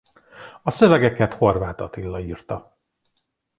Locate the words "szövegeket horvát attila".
0.71-2.19